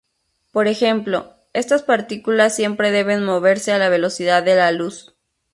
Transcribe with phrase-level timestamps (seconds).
[0.51, 5.13] Por ejemplo, estas partículas siempre deben moverse a la velocidad de la luz.